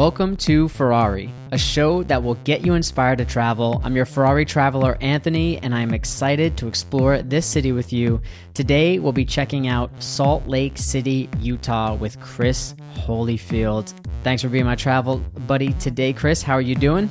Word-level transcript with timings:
Welcome 0.00 0.38
to 0.38 0.66
Ferrari, 0.68 1.30
a 1.52 1.58
show 1.58 2.02
that 2.04 2.22
will 2.22 2.36
get 2.36 2.64
you 2.64 2.72
inspired 2.72 3.18
to 3.18 3.26
travel. 3.26 3.82
I'm 3.84 3.94
your 3.94 4.06
Ferrari 4.06 4.46
traveler, 4.46 4.96
Anthony, 5.02 5.58
and 5.58 5.74
I'm 5.74 5.92
excited 5.92 6.56
to 6.56 6.66
explore 6.66 7.20
this 7.20 7.44
city 7.44 7.72
with 7.72 7.92
you. 7.92 8.22
Today, 8.54 8.98
we'll 8.98 9.12
be 9.12 9.26
checking 9.26 9.68
out 9.68 9.90
Salt 10.02 10.46
Lake 10.46 10.78
City, 10.78 11.28
Utah 11.38 11.96
with 11.96 12.18
Chris 12.18 12.74
Holyfield. 12.94 13.92
Thanks 14.22 14.40
for 14.40 14.48
being 14.48 14.64
my 14.64 14.74
travel 14.74 15.18
buddy 15.46 15.74
today, 15.74 16.14
Chris. 16.14 16.42
How 16.42 16.54
are 16.54 16.62
you 16.62 16.76
doing? 16.76 17.10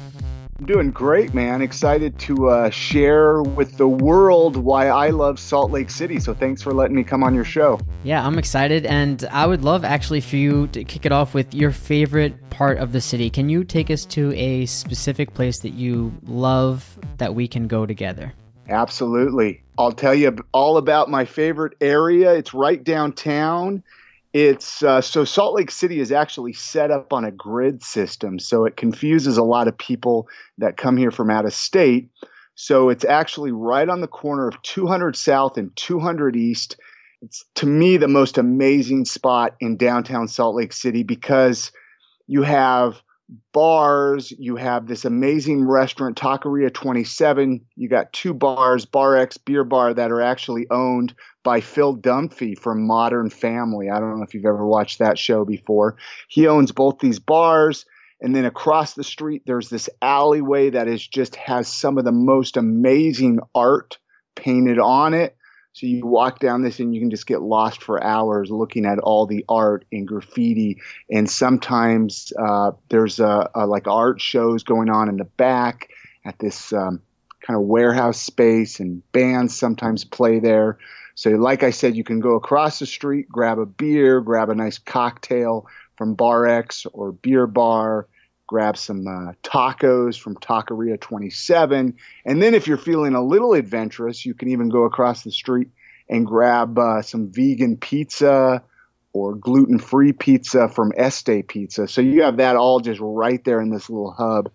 I'm 0.60 0.66
doing 0.66 0.92
great, 0.92 1.34
man. 1.34 1.62
Excited 1.62 2.20
to 2.20 2.50
uh, 2.50 2.70
share 2.70 3.42
with 3.42 3.78
the 3.78 3.88
world 3.88 4.58
why 4.58 4.90
I 4.90 5.08
love 5.08 5.40
Salt 5.40 5.72
Lake 5.72 5.90
City. 5.90 6.20
So 6.20 6.34
thanks 6.34 6.62
for 6.62 6.74
letting 6.74 6.98
me 6.98 7.04
come 7.06 7.24
on 7.24 7.34
your 7.34 7.46
show. 7.46 7.80
Yeah, 8.04 8.28
I'm 8.28 8.38
excited. 8.38 8.86
And 8.86 9.24
I 9.32 9.46
would 9.46 9.64
love 9.64 9.86
actually 9.86 10.20
for 10.20 10.36
you 10.36 10.68
to 10.68 10.84
kick 10.84 11.06
it 11.06 11.14
off 11.14 11.34
with 11.34 11.56
your 11.56 11.72
favorite 11.72 12.50
part 12.50 12.78
of 12.78 12.92
the 12.92 13.00
city. 13.00 13.30
Can 13.30 13.48
you 13.48 13.64
take 13.64 13.90
us 13.90 14.04
to 14.08 14.34
a 14.34 14.66
specific 14.66 15.34
place 15.34 15.60
that 15.60 15.76
you 15.76 16.14
love 16.26 17.00
that 17.20 17.34
we 17.34 17.48
can 17.48 17.66
go 17.66 17.86
together? 17.86 18.34
Absolutely. 18.68 19.64
I'll 19.78 19.94
tell 19.94 20.14
you 20.14 20.36
all 20.52 20.76
about 20.76 21.10
my 21.10 21.24
favorite 21.24 21.78
area. 21.80 22.34
It's 22.34 22.54
right 22.54 22.84
downtown. 22.84 23.82
It's 24.34 24.84
uh, 24.84 25.02
so 25.02 25.26
Salt 25.26 25.56
Lake 25.56 25.72
City 25.72 26.00
is 26.00 26.12
actually 26.12 26.54
set 26.54 26.92
up 26.92 27.12
on 27.12 27.26
a 27.26 27.32
grid 27.32 27.82
system, 27.82 28.38
so 28.38 28.66
it 28.66 28.78
confuses 28.78 29.38
a 29.38 29.44
lot 29.44 29.68
of 29.68 29.78
people 29.78 30.28
that 30.60 30.78
come 30.78 30.98
here 30.98 31.10
from 31.10 31.32
out 31.32 31.46
of 31.46 31.54
state. 31.54 32.10
So 32.54 32.90
it's 32.90 33.06
actually 33.06 33.52
right 33.52 33.90
on 33.90 34.02
the 34.02 34.08
corner 34.08 34.48
of 34.48 34.62
200 34.62 35.16
South 35.16 35.58
and 35.58 35.76
200 35.76 36.36
East. 36.36 36.78
It's 37.22 37.46
to 37.56 37.66
me 37.66 37.98
the 37.98 38.08
most 38.08 38.38
amazing 38.38 39.06
spot 39.06 39.56
in 39.60 39.78
downtown 39.78 40.28
Salt 40.28 40.56
Lake 40.56 40.74
City 40.74 41.02
because 41.04 41.72
you 42.28 42.44
have 42.44 43.02
bars, 43.52 44.32
you 44.32 44.56
have 44.56 44.88
this 44.88 45.06
amazing 45.06 45.68
restaurant, 45.68 46.18
Taqueria 46.18 46.74
27. 46.74 47.62
You 47.76 47.90
got 47.90 48.12
two 48.14 48.34
bars, 48.34 48.86
Bar 48.86 49.18
X 49.18 49.38
Beer 49.38 49.64
Bar, 49.64 49.94
that 49.94 50.12
are 50.12 50.22
actually 50.22 50.68
owned 50.72 51.14
by 51.44 51.62
Phil 51.62 51.96
Dunphy 51.96 52.58
from 52.58 52.86
Modern 52.86 53.30
Family. 53.30 53.90
I 53.90 54.00
don't 54.00 54.18
know 54.18 54.24
if 54.24 54.34
you've 54.34 54.46
ever 54.46 54.66
watched 54.66 55.00
that 55.00 55.18
show 55.18 55.46
before. 55.46 55.98
He 56.28 56.48
owns 56.48 56.72
both 56.72 57.00
these 57.00 57.20
bars. 57.20 57.86
And 58.22 58.36
then 58.36 58.44
across 58.44 58.96
the 58.96 59.04
street, 59.04 59.44
there's 59.46 59.70
this 59.70 59.90
alleyway 60.02 60.72
that 60.72 60.90
is 60.90 61.08
just 61.08 61.38
has 61.38 61.72
some 61.72 61.98
of 61.98 62.04
the 62.04 62.12
most 62.12 62.58
amazing 62.58 63.40
art 63.56 63.98
painted 64.36 64.78
on 64.78 65.14
it. 65.14 65.38
So 65.80 65.88
you 65.88 66.06
walk 66.06 66.40
down 66.40 66.62
this 66.62 66.82
and 66.82 66.94
you 66.94 67.00
can 67.00 67.10
just 67.10 67.26
get 67.26 67.42
lost 67.42 67.82
for 67.82 68.04
hours 68.04 68.52
looking 68.52 68.86
at 68.86 69.00
all 69.00 69.26
the 69.26 69.46
art 69.48 69.86
and 69.94 70.06
graffiti. 70.06 70.82
And 71.10 71.30
sometimes 71.30 72.34
uh, 72.38 72.72
there's 72.90 73.22
a, 73.22 73.50
a, 73.56 73.66
like 73.66 73.88
art 73.88 74.20
shows 74.20 74.64
going 74.64 74.90
on 74.90 75.08
in 75.08 75.16
the 75.16 75.24
back 75.24 75.90
at 76.26 76.38
this 76.40 76.74
um, 76.74 77.02
kind 77.40 77.58
of 77.58 77.66
warehouse 77.66 78.20
space, 78.20 78.82
and 78.82 79.10
bands 79.14 79.58
sometimes 79.58 80.04
play 80.04 80.40
there. 80.40 80.78
So, 81.16 81.30
like 81.32 81.64
I 81.64 81.70
said, 81.70 81.96
you 81.96 82.04
can 82.04 82.20
go 82.20 82.36
across 82.36 82.80
the 82.80 82.86
street, 82.86 83.30
grab 83.30 83.58
a 83.58 83.66
beer, 83.66 84.20
grab 84.20 84.50
a 84.50 84.56
nice 84.56 84.80
cocktail 84.80 85.66
from 85.98 86.14
Bar 86.14 86.46
X 86.46 86.86
or 86.92 87.14
Beer 87.14 87.48
Bar, 87.48 88.06
grab 88.50 88.76
some 88.76 89.06
uh, 89.08 89.34
tacos 89.44 90.20
from 90.20 90.36
Taqueria 90.36 91.00
27. 91.00 91.96
And 92.26 92.42
then, 92.42 92.56
if 92.56 92.66
you're 92.66 92.80
feeling 92.80 93.14
a 93.14 93.24
little 93.24 93.54
adventurous, 93.54 94.26
you 94.26 94.34
can 94.34 94.50
even 94.50 94.70
go 94.70 94.86
across 94.86 95.24
the 95.24 95.32
street 95.32 95.68
and 96.10 96.26
grab 96.26 96.80
uh, 96.80 97.04
some 97.04 97.32
vegan 97.32 97.78
pizza 97.78 98.64
or 99.14 99.36
gluten 99.36 99.78
free 99.78 100.14
pizza 100.14 100.68
from 100.68 100.92
Este 100.98 101.48
Pizza. 101.48 101.88
So, 101.88 102.02
you 102.02 102.24
have 102.24 102.38
that 102.38 102.56
all 102.56 102.80
just 102.80 103.00
right 103.00 103.44
there 103.46 103.62
in 103.62 103.70
this 103.70 103.88
little 103.88 104.12
hub. 104.12 104.50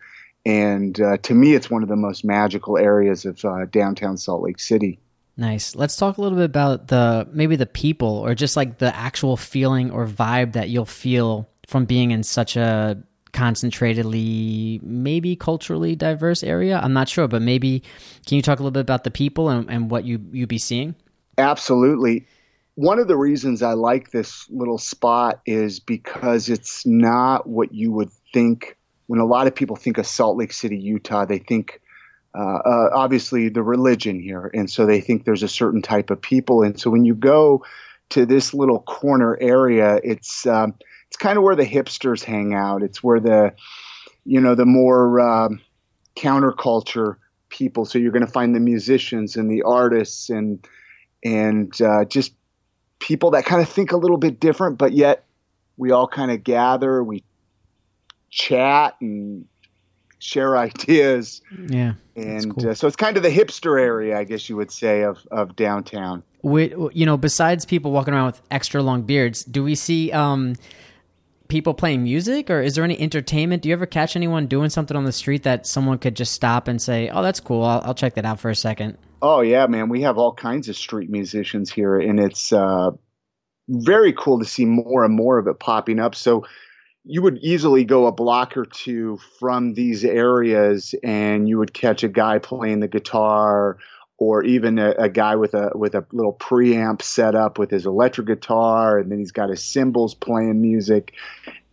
And 0.45 1.01
uh, 1.01 1.19
to 1.19 1.33
me, 1.33 1.55
it's 1.55 1.71
one 1.71 1.85
of 1.85 1.89
the 1.89 1.95
most 1.95 2.25
magical 2.25 2.77
areas 2.77 3.25
of 3.25 3.45
uh, 3.45 3.67
downtown 3.67 4.17
Salt 4.17 4.43
Lake 4.43 4.59
City. 4.59 4.99
Nice. 5.37 5.77
Let's 5.77 5.97
talk 5.97 6.19
a 6.19 6.21
little 6.21 6.37
bit 6.37 6.47
about 6.47 6.89
the 6.89 7.29
maybe 7.33 7.55
the 7.55 7.67
people 7.67 8.09
or 8.09 8.35
just 8.35 8.57
like 8.57 8.79
the 8.79 8.95
actual 8.95 9.37
feeling 9.37 9.93
or 9.93 10.07
vibe 10.07 10.55
that 10.55 10.69
you'll 10.69 10.85
feel 10.85 11.49
from 11.67 11.85
being 11.85 12.11
in 12.11 12.23
such 12.23 12.57
a 12.57 13.03
concentratedly 13.35 14.83
maybe 14.83 15.37
culturally 15.37 15.95
diverse 15.95 16.43
area. 16.43 16.81
I'm 16.83 16.95
not 16.95 17.09
sure, 17.09 17.29
but 17.29 17.43
maybe 17.43 17.83
can 18.27 18.37
you 18.37 18.43
talk 18.43 18.61
a 18.61 18.63
little 18.63 18.71
bit 18.71 18.81
about 18.81 19.05
the 19.05 19.11
people 19.11 19.51
and, 19.51 19.69
and 19.69 19.91
what 19.91 20.05
you 20.05 20.25
you 20.33 20.47
be 20.47 20.59
seeing? 20.59 20.95
Absolutely. 21.37 22.27
One 22.77 22.99
of 22.99 23.09
the 23.09 23.17
reasons 23.17 23.63
I 23.63 23.73
like 23.75 24.11
this 24.11 24.49
little 24.51 24.79
spot 24.79 25.41
is 25.47 25.79
because 25.81 26.49
it's 26.49 26.87
not 26.87 27.47
what 27.47 27.73
you 27.73 27.93
would 27.93 28.11
think 28.33 28.77
when 29.07 29.21
a 29.21 29.27
lot 29.27 29.47
of 29.47 29.55
people 29.55 29.77
think 29.77 29.99
of 29.99 30.07
Salt 30.07 30.37
Lake 30.37 30.53
City, 30.53 30.79
Utah, 30.79 31.25
they 31.25 31.39
think 31.39 31.81
uh, 32.37 32.59
uh, 32.65 32.91
obviously 32.93 33.49
the 33.49 33.63
religion 33.63 34.19
here, 34.19 34.51
and 34.55 34.69
so 34.69 34.87
they 34.87 35.01
think 35.01 35.25
there's 35.25 35.43
a 35.43 35.49
certain 35.49 35.83
type 35.83 36.11
of 36.11 36.21
people, 36.21 36.63
and 36.63 36.81
so 36.81 36.91
when 36.91 37.05
you 37.05 37.15
go 37.15 37.65
to 38.11 38.27
this 38.27 38.55
little 38.55 38.81
corner 38.81 39.39
area, 39.41 40.01
it's 40.03 40.47
um, 40.47 40.75
it's 41.15 41.23
kind 41.23 41.39
of 41.39 41.45
where 41.45 41.55
the 41.55 41.65
hipsters 41.65 42.25
hang 42.25 42.55
out. 42.55 42.83
It's 42.83 43.01
where 43.01 43.21
the 43.21 43.55
you 44.25 44.41
know 44.41 44.57
the 44.57 44.67
more 44.67 45.21
um, 45.21 45.61
counterculture 46.17 47.19
people. 47.51 47.85
So 47.85 48.01
you're 48.01 48.11
going 48.11 48.27
to 48.27 48.33
find 48.33 48.53
the 48.53 48.59
musicians 48.59 49.37
and 49.37 49.49
the 49.49 49.63
artists 49.63 50.29
and 50.29 50.67
and 51.23 51.81
uh, 51.81 52.05
just 52.07 52.33
people 52.99 53.31
that 53.31 53.45
kind 53.45 53.63
of 53.63 53.69
think 53.69 53.93
a 53.93 53.97
little 53.97 54.17
bit 54.17 54.41
different, 54.41 54.77
but 54.77 54.93
yet 54.93 55.25
we 55.77 55.93
all 55.93 56.09
kind 56.09 56.33
of 56.33 56.43
gather, 56.43 57.05
we 57.05 57.23
chat 58.31 58.97
and 59.01 59.47
share 60.19 60.57
ideas. 60.59 61.43
Yeah. 61.69 61.95
And 62.17 62.57
cool. 62.57 62.71
uh, 62.71 62.75
so 62.75 62.89
it's 62.89 62.97
kind 62.97 63.17
of 63.17 63.23
the 63.23 63.31
hipster 63.31 63.81
area, 63.81 64.19
I 64.19 64.25
guess 64.25 64.49
you 64.49 64.57
would 64.57 64.73
say, 64.73 65.03
of, 65.03 65.25
of 65.31 65.55
downtown. 65.55 66.25
We, 66.43 66.75
you 66.93 67.07
know, 67.07 67.17
besides 67.17 67.65
people 67.65 67.93
walking 67.93 68.15
around 68.15 68.27
with 68.27 68.43
extra 68.51 68.83
long 68.83 69.03
beards, 69.03 69.45
do 69.45 69.63
we 69.63 69.77
see 69.77 70.11
um, 70.13 70.57
people 71.55 71.73
playing 71.73 72.03
music 72.03 72.51
or 72.51 72.61
is 72.61 72.75
there 72.75 72.83
any 72.83 73.01
entertainment? 73.01 73.63
Do 73.63 73.69
you 73.69 73.75
ever 73.75 73.87
catch 73.87 74.17
anyone 74.17 74.49
doing 74.49 74.71
something 74.71 74.97
on 74.97 75.05
the 75.05 75.13
street 75.13 75.45
that 75.45 75.69
someone 75.69 75.99
could 75.99 76.17
just 76.17 76.33
stop 76.33 76.67
and 76.67 76.83
say, 76.83 77.09
oh, 77.11 77.23
that's 77.23 77.39
cool. 77.39 77.63
I'll, 77.63 77.81
I'll 77.85 77.95
check 77.95 78.15
that 78.15 78.25
out 78.25 78.41
for 78.41 78.51
a 78.51 78.57
second? 78.57 78.99
Oh, 79.23 79.41
yeah, 79.41 79.69
man. 79.69 79.89
We 79.89 80.03
have 80.03 80.19
all 80.19 80.35
kinds 80.35 80.69
of 80.69 80.75
street 80.75 81.11
musicians 81.11 81.71
here, 81.73 81.97
and 82.01 82.19
it's 82.19 82.53
uh, 82.53 82.91
very 83.69 84.13
cool 84.13 84.41
to 84.41 84.45
see 84.45 84.65
more 84.65 85.05
and 85.05 85.15
more 85.15 85.39
of 85.39 85.47
it 85.47 85.61
popping 85.61 86.01
up. 86.01 86.17
So, 86.17 86.45
you 87.05 87.23
would 87.23 87.39
easily 87.39 87.85
go 87.85 88.07
a 88.07 88.13
block 88.13 88.57
or 88.57 88.65
two 88.65 89.21
from 89.39 89.75
these 89.75 90.05
areas 90.05 90.95
and 91.05 91.47
you 91.47 91.59
would 91.59 91.75
catch 91.75 92.03
a 92.03 92.09
guy 92.09 92.39
playing 92.39 92.81
the 92.81 92.89
guitar 92.89 93.77
or 94.19 94.45
even 94.45 94.79
a, 94.79 94.91
a, 94.93 95.09
guy 95.09 95.37
with 95.37 95.55
a 95.55 95.71
with 95.75 95.95
a 95.95 96.07
little 96.13 96.33
preamp 96.33 97.03
set 97.03 97.35
up 97.35 97.59
with 97.59 97.71
his 97.71 97.87
electric 97.87 98.27
guitar 98.27 98.99
and 98.99 99.11
then 99.11 99.19
he's 99.19 99.33
got 99.33 99.49
his 99.49 99.63
cymbals 99.63 100.15
playing 100.15 100.61
music 100.61 101.15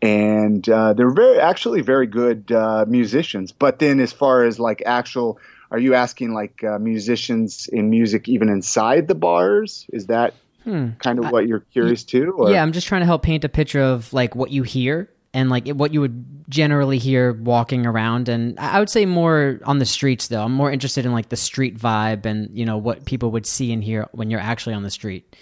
and 0.01 0.67
uh, 0.67 0.93
they're 0.93 1.11
very 1.11 1.39
actually 1.39 1.81
very 1.81 2.07
good 2.07 2.51
uh, 2.51 2.85
musicians 2.87 3.51
but 3.51 3.79
then 3.79 3.99
as 3.99 4.11
far 4.11 4.43
as 4.43 4.59
like 4.59 4.81
actual 4.85 5.39
are 5.69 5.79
you 5.79 5.93
asking 5.93 6.33
like 6.33 6.63
uh, 6.63 6.79
musicians 6.79 7.67
in 7.71 7.89
music 7.89 8.27
even 8.27 8.49
inside 8.49 9.07
the 9.07 9.15
bars 9.15 9.85
is 9.93 10.07
that 10.07 10.33
hmm. 10.63 10.89
kind 10.99 11.19
of 11.19 11.29
what 11.31 11.47
you're 11.47 11.65
curious 11.71 12.03
to 12.03 12.31
or? 12.31 12.51
yeah 12.51 12.61
i'm 12.61 12.71
just 12.71 12.87
trying 12.87 13.01
to 13.01 13.05
help 13.05 13.21
paint 13.21 13.43
a 13.43 13.49
picture 13.49 13.81
of 13.81 14.11
like 14.13 14.35
what 14.35 14.51
you 14.51 14.63
hear 14.63 15.09
and 15.33 15.49
like 15.49 15.67
what 15.69 15.93
you 15.93 16.01
would 16.01 16.25
generally 16.49 16.97
hear 16.97 17.33
walking 17.33 17.85
around. 17.85 18.29
And 18.29 18.59
i 18.59 18.79
would 18.79 18.89
say 18.89 19.05
more 19.05 19.59
on 19.63 19.79
the 19.79 19.85
streets 19.85 20.27
though. 20.27 20.43
I'm 20.43 20.53
more 20.53 20.71
interested 20.71 21.05
in 21.05 21.13
like 21.13 21.29
the 21.29 21.37
street 21.37 21.77
vibe 21.77 22.25
and 22.25 22.49
you 22.57 22.65
know 22.65 22.77
what 22.77 23.05
people 23.05 23.31
would 23.31 23.45
see 23.45 23.71
and 23.71 23.83
hear 23.83 24.07
when 24.11 24.29
you're 24.29 24.39
actually 24.39 24.73
on 24.73 24.83
the 24.83 24.91
street. 24.91 25.35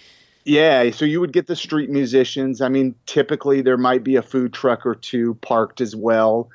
Yeah 0.46 0.92
so 0.92 1.06
you 1.06 1.20
would 1.20 1.34
get 1.34 1.48
the 1.48 1.56
street 1.56 1.90
musicians. 1.90 2.62
I 2.62 2.70
mean 2.70 2.96
typically 3.06 3.62
there 3.62 3.78
might 3.78 4.04
be 4.04 4.16
a 4.16 4.22
food 4.22 4.54
truck 4.54 4.86
or 4.86 4.96
two 4.96 5.36
parked 5.36 5.82
as 5.82 5.96
well 5.96 6.50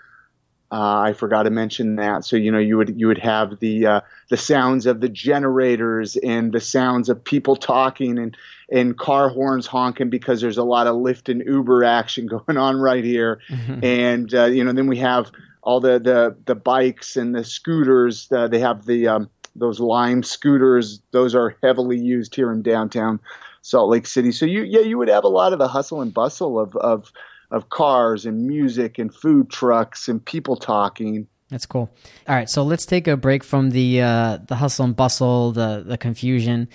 uh, 0.74 1.02
I 1.02 1.12
forgot 1.12 1.44
to 1.44 1.50
mention 1.50 1.94
that. 1.96 2.24
So 2.24 2.34
you 2.34 2.50
know 2.50 2.58
you 2.58 2.76
would 2.76 2.98
you 3.00 3.06
would 3.06 3.18
have 3.18 3.60
the 3.60 3.86
uh, 3.86 4.00
the 4.28 4.36
sounds 4.36 4.86
of 4.86 5.00
the 5.00 5.08
generators 5.08 6.16
and 6.16 6.52
the 6.52 6.60
sounds 6.60 7.08
of 7.08 7.22
people 7.22 7.54
talking 7.54 8.18
and 8.18 8.36
and 8.72 8.98
car 8.98 9.28
horns 9.28 9.68
honking 9.68 10.10
because 10.10 10.40
there's 10.40 10.58
a 10.58 10.64
lot 10.64 10.88
of 10.88 10.96
Lyft 10.96 11.28
and 11.28 11.44
Uber 11.46 11.84
action 11.84 12.26
going 12.46 12.58
on 12.58 12.80
right 12.80 13.04
here. 13.04 13.38
Mm-hmm. 13.48 13.84
And 13.84 14.34
uh, 14.34 14.46
you 14.46 14.64
know 14.64 14.72
then 14.72 14.88
we 14.88 14.98
have 14.98 15.30
all 15.62 15.78
the 15.78 16.00
the 16.00 16.36
the 16.44 16.56
bikes 16.56 17.16
and 17.16 17.36
the 17.36 17.44
scooters. 17.44 18.26
Uh, 18.32 18.48
they 18.48 18.58
have 18.58 18.84
the 18.84 19.06
um, 19.06 19.30
those 19.54 19.78
Lime 19.78 20.24
scooters. 20.24 21.00
Those 21.12 21.36
are 21.36 21.56
heavily 21.62 22.00
used 22.00 22.34
here 22.34 22.50
in 22.50 22.62
downtown 22.62 23.20
Salt 23.62 23.90
Lake 23.90 24.08
City. 24.08 24.32
So 24.32 24.44
you 24.44 24.64
yeah 24.64 24.80
you 24.80 24.98
would 24.98 25.08
have 25.08 25.22
a 25.22 25.28
lot 25.28 25.52
of 25.52 25.60
the 25.60 25.68
hustle 25.68 26.00
and 26.00 26.12
bustle 26.12 26.58
of 26.58 26.74
of 26.74 27.12
of 27.50 27.69
cars 27.69 28.26
and 28.26 28.46
music 28.46 28.99
and 28.99 29.14
food 29.14 29.50
trucks 29.50 30.08
and 30.08 30.25
people 30.25 30.56
talking. 30.56 31.26
That's 31.50 31.67
cool. 31.67 31.91
All 32.26 32.35
right, 32.35 32.49
so 32.49 32.62
let's 32.62 32.87
take 32.87 33.06
a 33.06 33.17
break 33.17 33.44
from 33.44 33.70
the 33.70 34.02
uh, 34.02 34.38
the 34.49 34.56
hustle 34.56 34.87
and 34.87 34.96
bustle, 34.96 35.52
the 35.52 35.85
the 35.87 35.99
confusion, 35.99 36.69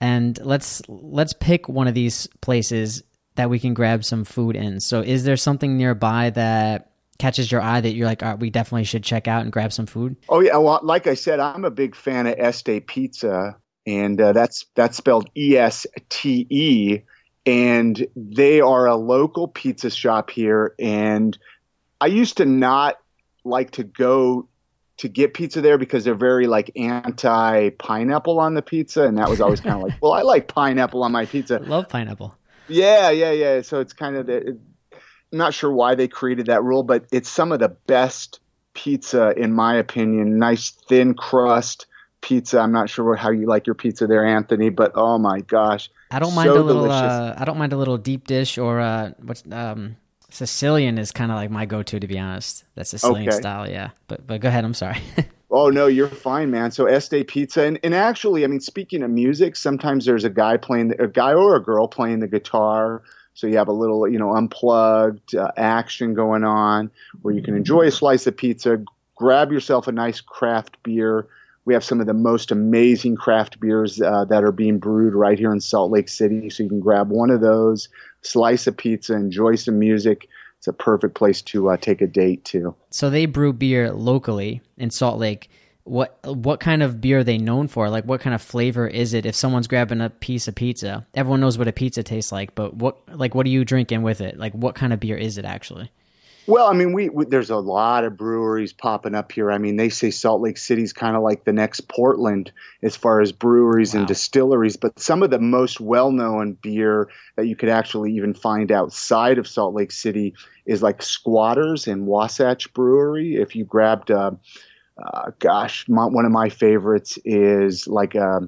and 0.00 0.38
let's 0.44 0.82
let's 0.88 1.32
pick 1.32 1.68
one 1.68 1.88
of 1.88 1.94
these 1.94 2.28
places 2.40 3.02
that 3.34 3.50
we 3.50 3.58
can 3.58 3.74
grab 3.74 4.04
some 4.04 4.24
food 4.24 4.56
in. 4.56 4.80
So, 4.80 5.00
is 5.00 5.24
there 5.24 5.36
something 5.36 5.76
nearby 5.76 6.30
that 6.30 6.92
catches 7.18 7.50
your 7.50 7.60
eye 7.60 7.80
that 7.80 7.92
you're 7.92 8.06
like, 8.06 8.22
all 8.22 8.30
right, 8.30 8.38
we 8.38 8.50
definitely 8.50 8.84
should 8.84 9.04
check 9.04 9.28
out 9.28 9.42
and 9.42 9.52
grab 9.52 9.72
some 9.72 9.86
food? 9.86 10.16
Oh 10.28 10.40
yeah, 10.40 10.56
well, 10.56 10.80
like 10.82 11.06
I 11.06 11.14
said, 11.14 11.40
I'm 11.40 11.64
a 11.64 11.70
big 11.70 11.94
fan 11.94 12.26
of 12.26 12.34
Este 12.38 12.86
Pizza, 12.86 13.56
and 13.86 14.20
uh, 14.20 14.32
that's 14.32 14.66
that's 14.74 14.96
spelled 14.96 15.30
E 15.36 15.56
S 15.56 15.86
T 16.08 16.46
E, 16.50 17.00
and 17.44 18.06
they 18.14 18.60
are 18.60 18.86
a 18.86 18.96
local 18.96 19.48
pizza 19.48 19.90
shop 19.90 20.30
here. 20.30 20.74
And 20.78 21.36
I 22.00 22.06
used 22.06 22.38
to 22.38 22.44
not 22.44 22.98
like 23.44 23.72
to 23.72 23.84
go 23.84 24.48
to 24.98 25.08
get 25.08 25.34
pizza 25.34 25.60
there 25.60 25.78
because 25.78 26.04
they're 26.04 26.14
very 26.14 26.46
like 26.46 26.70
anti 26.76 27.70
pineapple 27.70 28.38
on 28.38 28.54
the 28.54 28.62
pizza, 28.62 29.04
and 29.04 29.18
that 29.18 29.28
was 29.28 29.40
always 29.40 29.60
kind 29.60 29.76
of 29.76 29.82
like, 29.82 30.00
well, 30.00 30.12
I 30.12 30.22
like 30.22 30.48
pineapple 30.48 31.02
on 31.02 31.12
my 31.12 31.26
pizza. 31.26 31.58
Love 31.58 31.88
pineapple. 31.88 32.36
Yeah, 32.68 33.10
yeah, 33.10 33.32
yeah. 33.32 33.62
So 33.62 33.80
it's 33.80 33.92
kind 33.92 34.16
of 34.16 34.26
the. 34.26 34.58
I'm 35.32 35.38
not 35.38 35.54
sure 35.54 35.72
why 35.72 35.94
they 35.94 36.08
created 36.08 36.46
that 36.46 36.62
rule, 36.62 36.82
but 36.82 37.06
it's 37.10 37.28
some 37.28 37.52
of 37.52 37.58
the 37.58 37.70
best 37.70 38.40
pizza 38.74 39.32
in 39.36 39.52
my 39.52 39.76
opinion. 39.76 40.38
Nice 40.38 40.70
thin 40.70 41.14
crust 41.14 41.86
pizza. 42.22 42.60
I'm 42.60 42.72
not 42.72 42.88
sure 42.88 43.14
how 43.14 43.30
you 43.30 43.46
like 43.46 43.66
your 43.66 43.74
pizza 43.74 44.06
there, 44.06 44.24
Anthony, 44.24 44.70
but 44.70 44.92
oh 44.94 45.18
my 45.18 45.40
gosh, 45.40 45.90
I 46.10 46.18
don't 46.18 46.34
mind 46.34 46.48
so 46.48 46.60
a 46.60 46.62
little. 46.62 46.90
Uh, 46.90 47.34
I 47.36 47.44
don't 47.44 47.58
mind 47.58 47.72
a 47.72 47.76
little 47.76 47.98
deep 47.98 48.26
dish 48.26 48.56
or 48.56 48.80
uh, 48.80 49.10
what's 49.20 49.42
um, 49.50 49.96
Sicilian 50.30 50.96
is 50.96 51.12
kind 51.12 51.30
of 51.30 51.36
like 51.36 51.50
my 51.50 51.66
go-to 51.66 52.00
to 52.00 52.06
be 52.06 52.18
honest. 52.18 52.64
That's 52.74 52.90
Sicilian 52.90 53.28
okay. 53.28 53.36
style, 53.36 53.68
yeah. 53.68 53.90
But 54.08 54.26
but 54.26 54.40
go 54.40 54.48
ahead. 54.48 54.64
I'm 54.64 54.74
sorry. 54.74 54.98
oh 55.50 55.68
no, 55.68 55.86
you're 55.86 56.08
fine, 56.08 56.50
man. 56.50 56.70
So 56.70 56.86
Este 56.86 57.26
Pizza, 57.26 57.64
and, 57.64 57.78
and 57.82 57.94
actually, 57.94 58.44
I 58.44 58.46
mean, 58.46 58.60
speaking 58.60 59.02
of 59.02 59.10
music, 59.10 59.56
sometimes 59.56 60.06
there's 60.06 60.24
a 60.24 60.30
guy 60.30 60.56
playing 60.56 60.88
the, 60.88 61.02
a 61.02 61.08
guy 61.08 61.34
or 61.34 61.56
a 61.56 61.62
girl 61.62 61.86
playing 61.86 62.20
the 62.20 62.28
guitar. 62.28 63.02
So 63.34 63.46
you 63.46 63.56
have 63.56 63.68
a 63.68 63.72
little, 63.72 64.06
you 64.08 64.18
know, 64.18 64.34
unplugged 64.34 65.34
uh, 65.34 65.50
action 65.56 66.14
going 66.14 66.44
on 66.44 66.90
where 67.22 67.34
you 67.34 67.42
can 67.42 67.56
enjoy 67.56 67.86
a 67.86 67.90
slice 67.90 68.26
of 68.26 68.36
pizza, 68.36 68.84
grab 69.16 69.50
yourself 69.50 69.88
a 69.88 69.92
nice 69.92 70.20
craft 70.20 70.76
beer. 70.82 71.26
We 71.64 71.74
have 71.74 71.84
some 71.84 72.00
of 72.00 72.06
the 72.06 72.14
most 72.14 72.50
amazing 72.50 73.16
craft 73.16 73.60
beers 73.60 74.00
uh, 74.00 74.24
that 74.26 74.42
are 74.42 74.52
being 74.52 74.78
brewed 74.78 75.14
right 75.14 75.38
here 75.38 75.52
in 75.52 75.60
Salt 75.60 75.92
Lake 75.92 76.08
City. 76.08 76.50
So 76.50 76.64
you 76.64 76.68
can 76.68 76.80
grab 76.80 77.10
one 77.10 77.30
of 77.30 77.40
those, 77.40 77.88
slice 78.22 78.66
a 78.66 78.72
pizza, 78.72 79.14
enjoy 79.14 79.54
some 79.54 79.78
music. 79.78 80.28
It's 80.58 80.66
a 80.66 80.72
perfect 80.72 81.14
place 81.14 81.42
to 81.42 81.70
uh, 81.70 81.76
take 81.76 82.00
a 82.00 82.06
date 82.06 82.44
to. 82.46 82.74
So 82.90 83.10
they 83.10 83.26
brew 83.26 83.52
beer 83.52 83.92
locally 83.92 84.60
in 84.76 84.90
Salt 84.90 85.18
Lake. 85.18 85.50
What 85.84 86.16
what 86.24 86.60
kind 86.60 86.82
of 86.84 87.00
beer 87.00 87.18
are 87.18 87.24
they 87.24 87.38
known 87.38 87.66
for? 87.66 87.90
Like 87.90 88.04
what 88.04 88.20
kind 88.20 88.34
of 88.34 88.40
flavor 88.40 88.86
is 88.86 89.14
it? 89.14 89.26
If 89.26 89.34
someone's 89.34 89.66
grabbing 89.66 90.00
a 90.00 90.10
piece 90.10 90.46
of 90.46 90.54
pizza, 90.54 91.04
everyone 91.14 91.40
knows 91.40 91.58
what 91.58 91.66
a 91.66 91.72
pizza 91.72 92.04
tastes 92.04 92.30
like. 92.30 92.54
But 92.54 92.74
what 92.74 92.96
like 93.08 93.34
what 93.34 93.46
are 93.46 93.50
you 93.50 93.64
drinking 93.64 94.02
with 94.02 94.20
it? 94.20 94.38
Like 94.38 94.52
what 94.52 94.76
kind 94.76 94.92
of 94.92 95.00
beer 95.00 95.16
is 95.16 95.38
it 95.38 95.44
actually? 95.44 95.90
Well, 96.48 96.66
I 96.66 96.72
mean, 96.72 96.92
we, 96.92 97.08
we, 97.08 97.24
there's 97.24 97.50
a 97.50 97.56
lot 97.56 98.04
of 98.04 98.16
breweries 98.16 98.72
popping 98.72 99.14
up 99.14 99.30
here. 99.30 99.52
I 99.52 99.58
mean, 99.58 99.76
they 99.76 99.88
say 99.88 100.10
Salt 100.10 100.40
Lake 100.40 100.58
City's 100.58 100.92
kind 100.92 101.16
of 101.16 101.22
like 101.22 101.44
the 101.44 101.52
next 101.52 101.82
Portland 101.88 102.50
as 102.82 102.96
far 102.96 103.20
as 103.20 103.30
breweries 103.30 103.94
wow. 103.94 104.00
and 104.00 104.08
distilleries. 104.08 104.76
But 104.76 104.98
some 104.98 105.22
of 105.22 105.30
the 105.30 105.38
most 105.38 105.80
well-known 105.80 106.54
beer 106.60 107.08
that 107.36 107.46
you 107.46 107.54
could 107.54 107.68
actually 107.68 108.12
even 108.14 108.34
find 108.34 108.72
outside 108.72 109.38
of 109.38 109.46
Salt 109.46 109.74
Lake 109.74 109.92
City 109.92 110.34
is 110.66 110.82
like 110.82 111.00
Squatters 111.00 111.86
and 111.86 112.06
Wasatch 112.06 112.72
Brewery. 112.74 113.36
If 113.36 113.54
you 113.54 113.64
grabbed, 113.64 114.10
uh, 114.10 114.32
uh, 114.98 115.30
gosh, 115.38 115.88
my, 115.88 116.06
one 116.06 116.24
of 116.24 116.32
my 116.32 116.48
favorites 116.48 117.18
is 117.24 117.86
like. 117.86 118.16
Uh, 118.16 118.40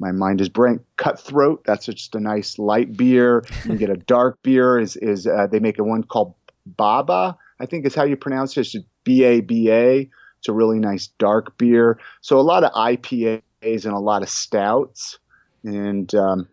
my 0.00 0.12
mind 0.12 0.40
is 0.40 0.48
blank. 0.48 0.80
Cutthroat. 0.96 1.62
That's 1.66 1.84
just 1.84 2.14
a 2.14 2.20
nice 2.20 2.58
light 2.58 2.96
beer. 2.96 3.44
You 3.46 3.62
can 3.62 3.76
get 3.76 3.90
a 3.90 3.96
dark 3.96 4.38
beer. 4.42 4.80
Is 4.80 4.96
is 4.96 5.26
uh, 5.26 5.46
they 5.46 5.60
make 5.60 5.78
a 5.78 5.84
one 5.84 6.04
called 6.04 6.34
Baba, 6.66 7.36
I 7.60 7.66
think 7.66 7.86
is 7.86 7.94
how 7.94 8.04
you 8.04 8.16
pronounce 8.16 8.56
it. 8.56 8.60
It's 8.60 8.76
B 9.04 9.24
A 9.24 9.40
B 9.40 9.70
A. 9.70 10.08
It's 10.38 10.48
a 10.48 10.52
really 10.52 10.78
nice 10.78 11.08
dark 11.18 11.56
beer. 11.58 11.98
So 12.22 12.38
a 12.38 12.42
lot 12.42 12.64
of 12.64 12.72
IPAs 12.72 13.42
and 13.62 13.92
a 13.92 13.98
lot 13.98 14.22
of 14.22 14.30
stouts, 14.30 15.18
and 15.64 16.14
um, 16.14 16.48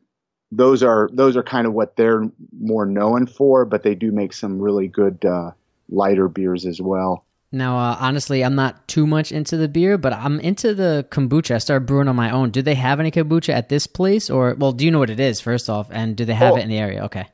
those 0.51 0.83
are 0.83 1.09
those 1.13 1.37
are 1.37 1.43
kind 1.43 1.67
of 1.67 1.73
what 1.73 1.95
they're 1.95 2.29
more 2.59 2.85
known 2.85 3.27
for. 3.27 3.65
But 3.65 3.83
they 3.83 3.95
do 3.95 4.11
make 4.11 4.33
some 4.33 4.59
really 4.59 4.87
good 4.87 5.23
uh, 5.23 5.51
lighter 5.89 6.27
beers 6.27 6.65
as 6.65 6.81
well. 6.81 7.23
Now, 7.51 7.77
uh, 7.77 7.97
honestly, 8.01 8.43
I'm 8.43 8.55
not 8.55 8.87
too 8.89 9.07
much 9.07 9.31
into 9.31 9.55
the 9.55 9.69
beer, 9.69 9.97
but 9.97 10.11
I'm 10.11 10.39
into 10.41 10.73
the 10.73 11.07
kombucha. 11.11 11.55
I 11.55 11.57
started 11.59 11.85
brewing 11.85 12.09
on 12.09 12.15
my 12.17 12.29
own. 12.29 12.51
Do 12.51 12.61
they 12.61 12.75
have 12.75 12.99
any 12.99 13.09
kombucha 13.09 13.53
at 13.53 13.69
this 13.69 13.87
place, 13.87 14.29
or 14.29 14.55
well, 14.55 14.73
do 14.73 14.83
you 14.83 14.91
know 14.91 14.99
what 14.99 15.09
it 15.09 15.19
is 15.19 15.39
first 15.39 15.69
off, 15.69 15.87
and 15.91 16.17
do 16.17 16.25
they 16.25 16.33
have 16.33 16.53
oh, 16.53 16.57
it 16.57 16.63
in 16.63 16.69
the 16.69 16.77
area? 16.77 17.05
Okay. 17.05 17.25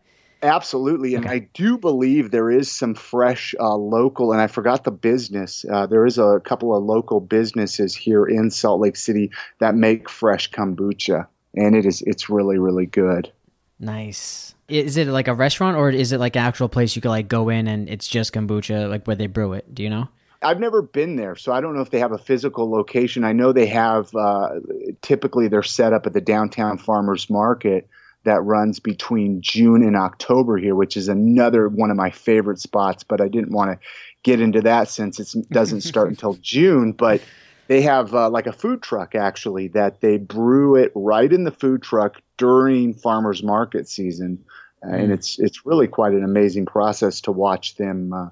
Absolutely, 0.43 1.15
and 1.15 1.25
okay. 1.25 1.35
I 1.35 1.39
do 1.53 1.77
believe 1.77 2.31
there 2.31 2.51
is 2.51 2.69
some 2.69 2.95
fresh 2.95 3.55
uh, 3.61 3.75
local, 3.75 4.33
and 4.33 4.41
I 4.41 4.47
forgot 4.47 4.83
the 4.83 4.91
business. 4.91 5.65
Uh, 5.71 5.85
there 5.85 6.05
is 6.05 6.17
a 6.17 6.41
couple 6.43 6.75
of 6.75 6.83
local 6.83 7.21
businesses 7.21 7.95
here 7.95 8.25
in 8.25 8.51
Salt 8.51 8.81
Lake 8.81 8.97
City 8.97 9.31
that 9.59 9.73
make 9.73 10.09
fresh 10.09 10.51
kombucha, 10.51 11.27
and 11.55 11.77
it 11.77 11.85
is 11.85 12.01
it's 12.01 12.29
really 12.29 12.57
really 12.57 12.85
good. 12.85 13.31
Nice. 13.79 14.53
Is 14.67 14.97
it 14.97 15.07
like 15.07 15.29
a 15.29 15.33
restaurant, 15.33 15.77
or 15.77 15.89
is 15.89 16.11
it 16.11 16.19
like 16.19 16.35
an 16.35 16.43
actual 16.43 16.67
place 16.67 16.93
you 16.93 17.01
could 17.01 17.09
like 17.09 17.29
go 17.29 17.47
in 17.47 17.67
and 17.67 17.87
it's 17.87 18.07
just 18.07 18.33
kombucha, 18.33 18.89
like 18.89 19.07
where 19.07 19.15
they 19.15 19.27
brew 19.27 19.53
it? 19.53 19.73
Do 19.73 19.81
you 19.81 19.89
know? 19.89 20.09
I've 20.41 20.59
never 20.59 20.81
been 20.81 21.15
there, 21.15 21.37
so 21.37 21.53
I 21.53 21.61
don't 21.61 21.73
know 21.73 21.81
if 21.81 21.89
they 21.89 21.99
have 21.99 22.11
a 22.11 22.17
physical 22.17 22.69
location. 22.69 23.23
I 23.23 23.31
know 23.31 23.53
they 23.53 23.67
have. 23.67 24.13
Uh, 24.13 24.59
typically, 25.01 25.47
they're 25.47 25.63
set 25.63 25.93
up 25.93 26.05
at 26.05 26.11
the 26.11 26.19
downtown 26.19 26.77
farmers 26.77 27.29
market 27.29 27.87
that 28.23 28.41
runs 28.43 28.79
between 28.79 29.41
June 29.41 29.83
and 29.83 29.95
October 29.95 30.57
here, 30.57 30.75
which 30.75 30.97
is 30.97 31.07
another 31.07 31.67
one 31.67 31.91
of 31.91 31.97
my 31.97 32.09
favorite 32.09 32.59
spots. 32.59 33.03
But 33.03 33.21
I 33.21 33.27
didn't 33.27 33.51
want 33.51 33.71
to 33.71 33.87
get 34.23 34.39
into 34.39 34.61
that 34.61 34.87
since 34.87 35.19
it 35.19 35.49
doesn't 35.49 35.81
start 35.81 36.09
until 36.09 36.33
June. 36.35 36.93
But 36.93 37.21
they 37.67 37.81
have 37.81 38.13
uh, 38.13 38.29
like 38.29 38.47
a 38.47 38.53
food 38.53 38.81
truck 38.81 39.15
actually 39.15 39.69
that 39.69 40.01
they 40.01 40.17
brew 40.17 40.75
it 40.75 40.91
right 40.95 41.31
in 41.31 41.43
the 41.43 41.51
food 41.51 41.81
truck 41.81 42.21
during 42.37 42.93
farmers 42.93 43.43
market 43.43 43.87
season, 43.87 44.43
mm. 44.83 44.93
and 44.93 45.11
it's 45.11 45.39
it's 45.39 45.65
really 45.65 45.87
quite 45.87 46.13
an 46.13 46.23
amazing 46.23 46.65
process 46.65 47.21
to 47.21 47.31
watch 47.31 47.75
them. 47.75 48.13
Uh, 48.13 48.29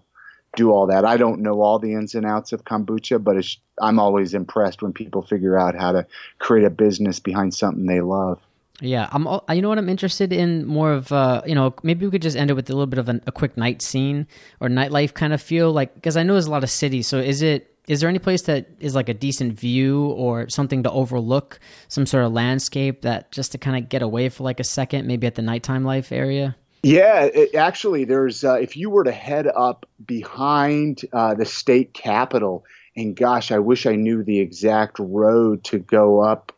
do 0.58 0.70
all 0.70 0.88
that. 0.88 1.06
I 1.06 1.16
don't 1.16 1.40
know 1.40 1.62
all 1.62 1.80
the 1.80 1.94
ins 1.94 2.14
and 2.14 2.26
outs 2.26 2.52
of 2.52 2.66
kombucha, 2.66 3.24
but 3.24 3.38
I'm 3.82 4.00
always 4.00 4.34
impressed 4.34 4.82
when 4.82 4.92
people 4.92 5.22
figure 5.22 5.58
out 5.58 5.76
how 5.76 5.94
to 5.94 6.06
create 6.40 6.66
a 6.66 6.70
business 6.70 7.22
behind 7.22 7.54
something 7.54 7.86
they 7.86 8.02
love. 8.02 8.38
Yeah, 8.82 9.08
I'm. 9.12 9.28
You 9.56 9.62
know 9.62 9.70
what? 9.70 9.78
I'm 9.78 9.90
interested 9.90 10.34
in 10.34 10.66
more 10.66 10.92
of. 10.92 11.12
Uh, 11.12 11.42
you 11.46 11.56
know, 11.56 11.74
maybe 11.84 12.06
we 12.06 12.12
could 12.12 12.22
just 12.22 12.36
end 12.36 12.50
it 12.50 12.56
with 12.56 12.70
a 12.70 12.74
little 12.74 12.88
bit 12.88 13.00
of 13.00 13.08
an, 13.10 13.22
a 13.28 13.32
quick 13.32 13.56
night 13.56 13.82
scene 13.82 14.28
or 14.60 14.68
nightlife 14.68 15.14
kind 15.14 15.34
of 15.34 15.42
feel, 15.42 15.72
like 15.72 15.94
because 15.96 16.18
I 16.18 16.24
know 16.24 16.34
there's 16.34 16.48
a 16.48 16.52
lot 16.52 16.64
of 16.64 16.70
cities. 16.70 17.08
So 17.08 17.20
is 17.20 17.42
it? 17.42 17.68
Is 17.88 18.00
there 18.00 18.10
any 18.10 18.20
place 18.20 18.44
that 18.44 18.68
is 18.80 18.96
like 18.96 19.10
a 19.10 19.14
decent 19.14 19.54
view 19.54 20.06
or 20.06 20.48
something 20.50 20.84
to 20.84 20.92
overlook 20.92 21.60
some 21.88 22.06
sort 22.06 22.24
of 22.24 22.32
landscape 22.32 23.02
that 23.02 23.32
just 23.32 23.52
to 23.54 23.58
kind 23.58 23.76
of 23.76 23.90
get 23.90 24.02
away 24.02 24.30
for 24.30 24.44
like 24.44 24.60
a 24.60 24.64
second, 24.64 25.08
maybe 25.08 25.28
at 25.28 25.36
the 25.36 25.42
nighttime 25.42 25.84
life 25.84 26.12
area? 26.12 26.56
Yeah, 26.84 27.26
it, 27.26 27.54
actually, 27.54 28.06
there's 28.06 28.44
uh, 28.44 28.56
if 28.56 28.76
you 28.76 28.90
were 28.90 29.04
to 29.04 29.12
head 29.12 29.48
up 29.48 29.86
behind 30.04 31.02
uh, 31.14 31.36
the 31.36 31.46
state 31.46 31.94
capitol, 31.94 32.66
and 32.96 33.16
gosh, 33.16 33.52
I 33.52 33.60
wish 33.60 33.86
I 33.86 33.96
knew 33.96 34.24
the 34.24 34.40
exact 34.40 34.98
road 35.00 35.64
to 35.66 35.78
go 35.80 36.22
up 36.22 36.52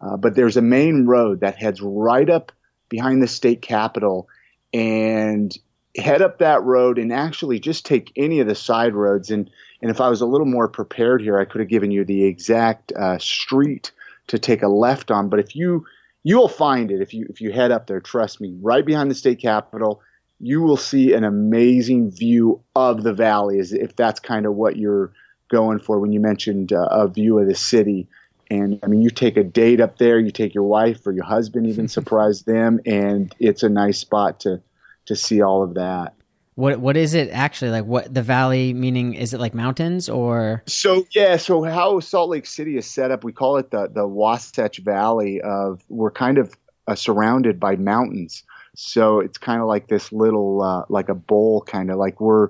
uh, 0.00 0.16
but 0.16 0.34
there's 0.34 0.56
a 0.56 0.62
main 0.62 1.06
road 1.06 1.40
that 1.40 1.56
heads 1.56 1.80
right 1.80 2.28
up 2.28 2.52
behind 2.88 3.22
the 3.22 3.28
state 3.28 3.62
capitol 3.62 4.28
and 4.72 5.56
head 5.96 6.22
up 6.22 6.38
that 6.38 6.62
road 6.62 6.98
and 6.98 7.12
actually 7.12 7.58
just 7.58 7.84
take 7.84 8.12
any 8.16 8.40
of 8.40 8.46
the 8.46 8.54
side 8.54 8.94
roads. 8.94 9.30
And, 9.30 9.50
and 9.82 9.90
if 9.90 10.00
I 10.00 10.08
was 10.08 10.20
a 10.20 10.26
little 10.26 10.46
more 10.46 10.68
prepared 10.68 11.20
here, 11.20 11.38
I 11.38 11.44
could 11.44 11.60
have 11.60 11.68
given 11.68 11.90
you 11.90 12.04
the 12.04 12.24
exact 12.24 12.92
uh, 12.92 13.18
street 13.18 13.92
to 14.28 14.38
take 14.38 14.62
a 14.62 14.68
left 14.68 15.10
on. 15.10 15.28
But 15.28 15.40
if 15.40 15.56
you, 15.56 15.84
you'll 16.22 16.48
find 16.48 16.90
it 16.90 17.00
if 17.00 17.12
you, 17.12 17.26
if 17.28 17.40
you 17.40 17.52
head 17.52 17.72
up 17.72 17.86
there, 17.86 18.00
trust 18.00 18.40
me, 18.40 18.56
right 18.60 18.86
behind 18.86 19.10
the 19.10 19.14
state 19.14 19.40
capitol, 19.40 20.00
you 20.38 20.62
will 20.62 20.76
see 20.76 21.12
an 21.12 21.24
amazing 21.24 22.10
view 22.10 22.62
of 22.74 23.02
the 23.02 23.12
valley 23.12 23.58
as 23.58 23.72
if 23.72 23.94
that's 23.96 24.20
kind 24.20 24.46
of 24.46 24.54
what 24.54 24.76
you're 24.76 25.12
going 25.50 25.80
for 25.80 25.98
when 25.98 26.12
you 26.12 26.20
mentioned 26.20 26.72
uh, 26.72 26.86
a 26.90 27.08
view 27.08 27.38
of 27.38 27.46
the 27.46 27.54
city. 27.54 28.08
And 28.50 28.80
I 28.82 28.88
mean, 28.88 29.00
you 29.00 29.10
take 29.10 29.36
a 29.36 29.44
date 29.44 29.80
up 29.80 29.98
there, 29.98 30.18
you 30.18 30.32
take 30.32 30.54
your 30.54 30.64
wife 30.64 31.06
or 31.06 31.12
your 31.12 31.24
husband, 31.24 31.66
even 31.66 31.88
surprise 31.88 32.42
them, 32.42 32.80
and 32.84 33.34
it's 33.38 33.62
a 33.62 33.68
nice 33.68 33.98
spot 33.98 34.40
to 34.40 34.60
to 35.06 35.16
see 35.16 35.40
all 35.40 35.62
of 35.62 35.74
that. 35.74 36.14
What 36.56 36.80
what 36.80 36.96
is 36.96 37.14
it 37.14 37.30
actually 37.30 37.70
like? 37.70 37.84
What 37.84 38.12
the 38.12 38.22
valley 38.22 38.74
meaning? 38.74 39.14
Is 39.14 39.32
it 39.32 39.40
like 39.40 39.54
mountains 39.54 40.08
or? 40.08 40.62
So 40.66 41.06
yeah, 41.12 41.36
so 41.36 41.62
how 41.62 42.00
Salt 42.00 42.28
Lake 42.28 42.44
City 42.44 42.76
is 42.76 42.90
set 42.90 43.10
up, 43.10 43.24
we 43.24 43.32
call 43.32 43.56
it 43.56 43.70
the 43.70 43.88
the 43.88 44.06
Wasatch 44.06 44.78
Valley. 44.78 45.40
Of 45.40 45.82
we're 45.88 46.10
kind 46.10 46.38
of 46.38 46.54
uh, 46.88 46.96
surrounded 46.96 47.60
by 47.60 47.76
mountains, 47.76 48.42
so 48.74 49.20
it's 49.20 49.38
kind 49.38 49.60
of 49.60 49.68
like 49.68 49.86
this 49.86 50.12
little 50.12 50.60
uh, 50.60 50.84
like 50.88 51.08
a 51.08 51.14
bowl, 51.14 51.62
kind 51.62 51.90
of 51.90 51.98
like 51.98 52.20
we're 52.20 52.48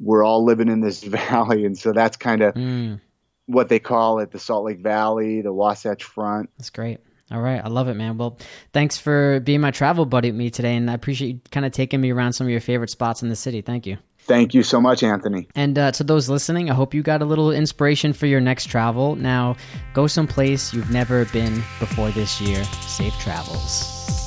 we're 0.00 0.24
all 0.24 0.44
living 0.44 0.68
in 0.68 0.80
this 0.80 1.02
valley, 1.04 1.64
and 1.64 1.78
so 1.78 1.92
that's 1.92 2.16
kind 2.16 2.42
of. 2.42 2.54
Mm 2.54 3.00
what 3.48 3.68
they 3.68 3.78
call 3.78 4.20
it 4.20 4.30
the 4.30 4.38
Salt 4.38 4.64
Lake 4.64 4.78
Valley, 4.78 5.40
the 5.40 5.52
Wasatch 5.52 6.04
Front. 6.04 6.50
That's 6.58 6.70
great. 6.70 7.00
All 7.30 7.40
right, 7.40 7.60
I 7.62 7.68
love 7.68 7.88
it, 7.88 7.94
man. 7.94 8.16
Well, 8.16 8.38
thanks 8.72 8.96
for 8.96 9.40
being 9.40 9.60
my 9.60 9.70
travel 9.70 10.06
buddy 10.06 10.30
with 10.30 10.38
me 10.38 10.50
today, 10.50 10.76
and 10.76 10.90
I 10.90 10.94
appreciate 10.94 11.28
you 11.28 11.40
kind 11.50 11.66
of 11.66 11.72
taking 11.72 12.00
me 12.00 12.10
around 12.10 12.32
some 12.32 12.46
of 12.46 12.50
your 12.50 12.60
favorite 12.60 12.90
spots 12.90 13.22
in 13.22 13.28
the 13.28 13.36
city. 13.36 13.60
Thank 13.60 13.86
you. 13.86 13.98
Thank 14.20 14.54
you 14.54 14.62
so 14.62 14.80
much, 14.80 15.02
Anthony. 15.02 15.48
And 15.54 15.78
uh, 15.78 15.90
to 15.92 16.04
those 16.04 16.28
listening, 16.28 16.70
I 16.70 16.74
hope 16.74 16.92
you 16.92 17.02
got 17.02 17.22
a 17.22 17.24
little 17.24 17.50
inspiration 17.50 18.12
for 18.12 18.26
your 18.26 18.40
next 18.40 18.66
travel. 18.66 19.16
Now, 19.16 19.56
go 19.94 20.06
someplace 20.06 20.72
you've 20.72 20.90
never 20.90 21.24
been 21.26 21.54
before 21.80 22.10
this 22.10 22.40
year. 22.40 22.62
Safe 22.64 23.14
travels. 23.20 24.17